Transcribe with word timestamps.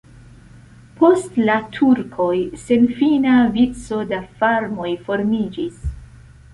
Post 1.01 1.37
la 1.49 1.57
turkoj 1.75 2.31
senfina 2.63 3.37
vico 3.61 4.03
da 4.15 4.23
farmoj 4.43 4.93
formiĝis. 5.07 5.83